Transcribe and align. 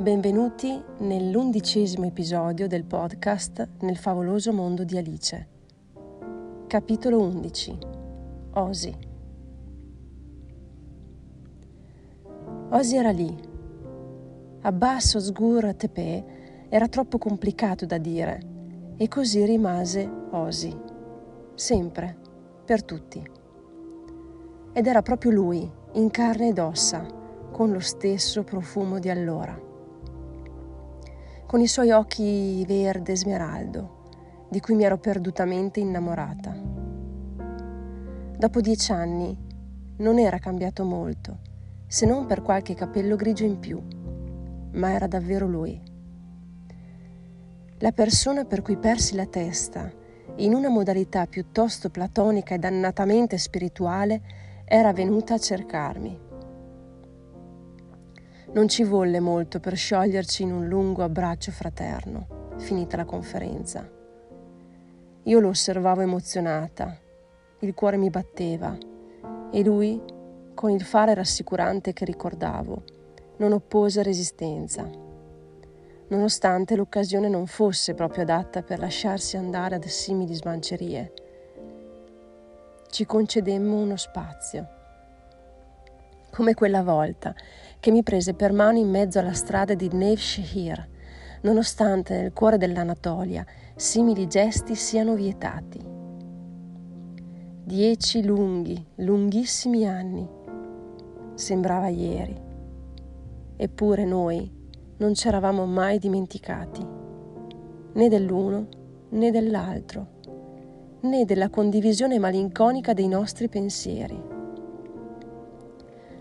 Benvenuti 0.00 0.82
nell'undicesimo 1.00 2.06
episodio 2.06 2.66
del 2.66 2.84
podcast 2.84 3.68
Nel 3.80 3.98
favoloso 3.98 4.50
mondo 4.50 4.82
di 4.82 4.96
Alice. 4.96 5.48
Capitolo 6.66 7.20
11. 7.20 7.78
Osi. 8.52 8.96
Osi 12.70 12.96
era 12.96 13.10
lì. 13.10 13.38
Abbas 14.62 15.16
Osgur 15.16 15.74
Tepe 15.74 16.24
era 16.70 16.88
troppo 16.88 17.18
complicato 17.18 17.84
da 17.84 17.98
dire 17.98 18.40
e 18.96 19.06
così 19.06 19.44
rimase 19.44 20.10
Osi. 20.30 20.74
Sempre, 21.52 22.16
per 22.64 22.82
tutti. 22.84 23.22
Ed 24.72 24.86
era 24.86 25.02
proprio 25.02 25.30
lui, 25.30 25.70
in 25.92 26.08
carne 26.08 26.48
ed 26.48 26.58
ossa, 26.58 27.06
con 27.50 27.70
lo 27.70 27.80
stesso 27.80 28.44
profumo 28.44 28.98
di 28.98 29.10
allora 29.10 29.68
con 31.50 31.60
i 31.60 31.66
suoi 31.66 31.90
occhi 31.90 32.64
verde 32.64 33.16
smeraldo, 33.16 34.46
di 34.48 34.60
cui 34.60 34.76
mi 34.76 34.84
ero 34.84 34.98
perdutamente 34.98 35.80
innamorata. 35.80 36.54
Dopo 38.36 38.60
dieci 38.60 38.92
anni 38.92 39.36
non 39.96 40.20
era 40.20 40.38
cambiato 40.38 40.84
molto, 40.84 41.38
se 41.88 42.06
non 42.06 42.26
per 42.26 42.42
qualche 42.42 42.74
capello 42.74 43.16
grigio 43.16 43.42
in 43.42 43.58
più, 43.58 43.82
ma 44.74 44.92
era 44.92 45.08
davvero 45.08 45.48
lui. 45.48 45.76
La 47.78 47.90
persona 47.90 48.44
per 48.44 48.62
cui 48.62 48.76
persi 48.76 49.16
la 49.16 49.26
testa, 49.26 49.90
in 50.36 50.54
una 50.54 50.68
modalità 50.68 51.26
piuttosto 51.26 51.90
platonica 51.90 52.54
e 52.54 52.58
dannatamente 52.58 53.38
spirituale, 53.38 54.22
era 54.66 54.92
venuta 54.92 55.34
a 55.34 55.38
cercarmi 55.38 56.28
non 58.52 58.66
ci 58.66 58.82
volle 58.82 59.20
molto 59.20 59.60
per 59.60 59.76
scioglierci 59.76 60.42
in 60.42 60.52
un 60.52 60.66
lungo 60.66 61.04
abbraccio 61.04 61.52
fraterno, 61.52 62.54
finita 62.56 62.96
la 62.96 63.04
conferenza. 63.04 63.88
Io 65.22 65.38
lo 65.38 65.48
osservavo 65.48 66.00
emozionata, 66.00 66.98
il 67.60 67.74
cuore 67.74 67.96
mi 67.96 68.10
batteva 68.10 68.76
e 69.52 69.62
lui, 69.62 70.02
con 70.54 70.70
il 70.70 70.82
fare 70.82 71.14
rassicurante 71.14 71.92
che 71.92 72.04
ricordavo, 72.04 72.82
non 73.36 73.52
oppose 73.52 74.02
resistenza, 74.02 74.88
nonostante 76.08 76.74
l'occasione 76.74 77.28
non 77.28 77.46
fosse 77.46 77.94
proprio 77.94 78.22
adatta 78.22 78.62
per 78.62 78.80
lasciarsi 78.80 79.36
andare 79.36 79.76
ad 79.76 79.84
simili 79.84 80.34
smancerie. 80.34 81.12
Ci 82.90 83.06
concedemmo 83.06 83.76
uno 83.76 83.96
spazio, 83.96 84.68
come 86.32 86.54
quella 86.54 86.82
volta 86.82 87.34
che 87.80 87.90
mi 87.90 88.02
prese 88.02 88.34
per 88.34 88.52
mano 88.52 88.78
in 88.78 88.88
mezzo 88.88 89.18
alla 89.18 89.32
strada 89.32 89.74
di 89.74 89.88
Nev 89.90 90.18
Shehir, 90.18 90.88
nonostante 91.42 92.20
nel 92.20 92.32
cuore 92.32 92.58
dell'Anatolia 92.58 93.44
simili 93.74 94.26
gesti 94.26 94.74
siano 94.74 95.14
vietati. 95.14 95.80
Dieci 97.64 98.22
lunghi, 98.22 98.84
lunghissimi 98.96 99.86
anni. 99.86 100.28
Sembrava 101.34 101.88
ieri. 101.88 102.38
Eppure 103.56 104.04
noi 104.04 104.50
non 104.98 105.14
ci 105.14 105.28
eravamo 105.28 105.64
mai 105.64 105.98
dimenticati, 105.98 106.86
né 107.94 108.08
dell'uno 108.08 108.66
né 109.10 109.30
dell'altro, 109.30 110.06
né 111.02 111.24
della 111.24 111.48
condivisione 111.48 112.18
malinconica 112.18 112.92
dei 112.92 113.08
nostri 113.08 113.48
pensieri. 113.48 114.29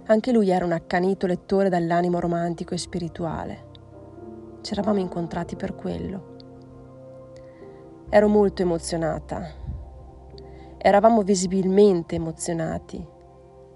Anche 0.09 0.31
lui 0.31 0.49
era 0.49 0.65
un 0.65 0.71
accanito 0.71 1.27
lettore 1.27 1.69
dall'animo 1.69 2.19
romantico 2.19 2.73
e 2.73 2.79
spirituale. 2.79 3.67
Ci 4.61 4.73
eravamo 4.73 4.97
incontrati 4.97 5.55
per 5.55 5.75
quello. 5.75 6.35
Ero 8.09 8.27
molto 8.27 8.63
emozionata. 8.63 9.47
Eravamo 10.79 11.21
visibilmente 11.21 12.15
emozionati. 12.15 12.97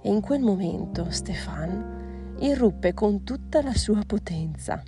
E 0.02 0.09
in 0.09 0.22
quel 0.22 0.41
momento 0.41 1.12
Stefan 1.12 2.35
irruppe 2.40 2.96
con 2.96 3.24
tutta 3.24 3.62
la 3.62 3.75
sua 3.75 4.02
potenza. 4.03 4.81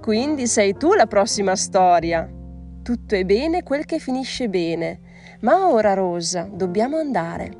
Quindi 0.00 0.46
sei 0.46 0.78
tu 0.78 0.94
la 0.94 1.06
prossima 1.06 1.54
storia. 1.54 2.26
Tutto 2.82 3.14
è 3.14 3.24
bene 3.24 3.62
quel 3.62 3.84
che 3.84 3.98
finisce 3.98 4.48
bene. 4.48 5.00
Ma 5.40 5.68
ora, 5.68 5.92
Rosa, 5.92 6.48
dobbiamo 6.50 6.96
andare. 6.96 7.59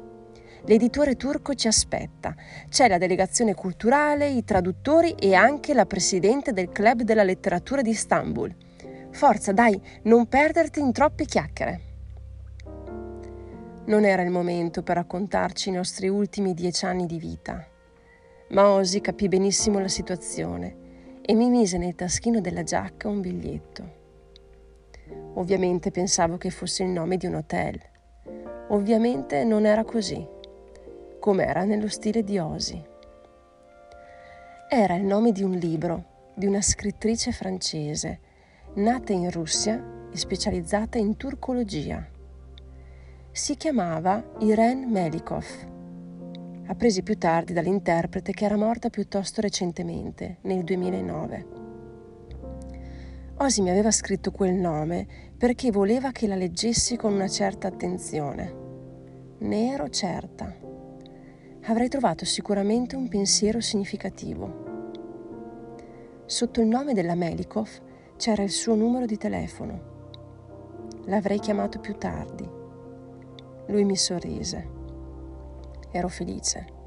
L'editore 0.65 1.17
turco 1.17 1.55
ci 1.55 1.69
aspetta. 1.69 2.35
C'è 2.69 2.87
la 2.87 2.99
delegazione 2.99 3.55
culturale, 3.55 4.29
i 4.29 4.45
traduttori 4.45 5.13
e 5.13 5.35
anche 5.35 5.73
la 5.73 5.87
presidente 5.87 6.53
del 6.53 6.71
Club 6.71 7.03
della 7.03 7.23
Letteratura 7.23 7.81
di 7.81 7.91
Istanbul. 7.91 8.55
Forza, 9.11 9.53
dai, 9.53 9.81
non 10.03 10.27
perderti 10.27 10.81
in 10.81 10.93
troppe 10.93 11.25
chiacchiere. 11.25 11.81
Non 13.87 14.05
era 14.05 14.23
il 14.23 14.31
momento 14.31 14.83
per 14.83 14.97
raccontarci 14.97 15.71
i 15.71 15.73
nostri 15.73 16.09
ultimi 16.09 16.53
dieci 16.53 16.85
anni 16.85 17.07
di 17.07 17.19
vita. 17.19 17.67
Ma 18.51 18.69
Osi 18.69 19.01
capì 19.01 19.29
benissimo 19.29 19.81
la 19.81 19.89
situazione 19.89 20.77
e 21.23 21.35
mi 21.35 21.49
mise 21.49 21.79
nel 21.79 21.95
taschino 21.95 22.41
della 22.41 22.63
giacca 22.63 23.09
un 23.09 23.21
biglietto. 23.21 23.99
Ovviamente 25.35 25.91
pensavo 25.91 26.37
che 26.37 26.51
fosse 26.51 26.83
il 26.83 26.91
nome 26.91 27.17
di 27.17 27.27
un 27.27 27.35
hotel. 27.35 27.81
Ovviamente 28.69 29.43
non 29.43 29.65
era 29.65 29.85
così 29.85 30.39
come 31.21 31.47
era 31.47 31.65
nello 31.65 31.89
stile 31.89 32.25
di 32.25 32.39
Osi. 32.39 32.83
Era 34.69 34.95
il 34.95 35.05
nome 35.05 35.31
di 35.31 35.45
un 35.45 35.53
libro 35.53 36.33
di 36.35 36.47
una 36.47 36.63
scrittrice 36.63 37.31
francese, 37.31 38.21
nata 38.75 39.13
in 39.13 39.31
Russia 39.31 40.09
e 40.11 40.17
specializzata 40.17 40.97
in 40.97 41.17
turcologia. 41.17 42.05
Si 43.31 43.57
chiamava 43.57 44.25
Irene 44.39 44.87
Melikov, 44.87 45.45
appresi 46.67 47.03
più 47.03 47.19
tardi 47.19 47.53
dall'interprete 47.53 48.33
che 48.33 48.45
era 48.47 48.57
morta 48.57 48.89
piuttosto 48.89 49.43
recentemente, 49.43 50.39
nel 50.43 50.65
2009. 50.65 51.47
Osi 53.37 53.61
mi 53.61 53.71
aveva 53.71 53.91
scritto 53.91 54.31
quel 54.31 54.55
nome 54.55 55.07
perché 55.37 55.71
voleva 55.71 56.13
che 56.13 56.27
la 56.27 56.35
leggessi 56.35 56.97
con 56.97 57.13
una 57.13 57.29
certa 57.29 57.69
attenzione. 57.69 58.55
Ne 59.39 59.73
ero 59.73 59.89
certa 59.89 60.69
avrei 61.65 61.89
trovato 61.89 62.25
sicuramente 62.25 62.97
un 62.97 63.09
pensiero 63.09 63.61
significativo. 63.61 64.69
Sotto 66.25 66.61
il 66.61 66.67
nome 66.67 66.95
della 66.95 67.15
Melikov 67.15 67.69
c'era 68.17 68.43
il 68.43 68.51
suo 68.51 68.75
numero 68.75 69.05
di 69.05 69.17
telefono. 69.17 69.89
L'avrei 71.07 71.39
chiamato 71.39 71.79
più 71.79 71.97
tardi. 71.97 72.49
Lui 73.67 73.85
mi 73.85 73.97
sorrise. 73.97 74.79
Ero 75.91 76.09
felice. 76.09 76.79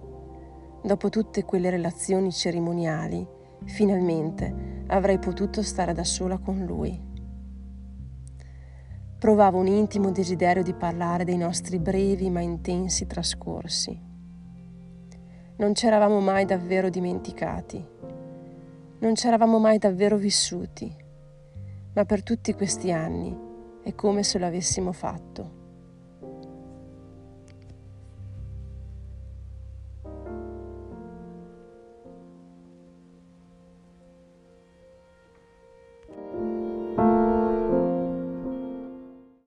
Dopo 0.82 1.10
tutte 1.10 1.44
quelle 1.44 1.70
relazioni 1.70 2.32
cerimoniali, 2.32 3.26
finalmente 3.66 4.82
avrei 4.88 5.20
potuto 5.20 5.62
stare 5.62 5.94
da 5.94 6.04
sola 6.04 6.38
con 6.40 6.64
lui. 6.66 7.12
Provavo 9.20 9.60
un 9.60 9.68
intimo 9.68 10.12
desiderio 10.12 10.64
di 10.64 10.74
parlare 10.74 11.24
dei 11.24 11.38
nostri 11.38 11.80
brevi 11.80 12.30
ma 12.30 12.42
intensi 12.42 13.08
trascorsi 13.08 14.12
non 15.58 15.76
ci 15.76 15.86
eravamo 15.86 16.20
mai 16.20 16.46
davvero 16.46 16.90
dimenticati, 16.90 17.86
non 19.00 19.16
ci 19.16 19.28
eravamo 19.28 19.60
mai 19.60 19.78
davvero 19.78 20.18
vissuti, 20.18 20.94
ma 21.94 22.06
per 22.06 22.24
tutti 22.24 22.54
questi 22.54 22.92
anni 22.92 23.38
è 23.84 23.94
come 23.96 24.24
se 24.24 24.40
lo 24.40 24.46
avessimo 24.46 24.92
fatto. 24.92 25.63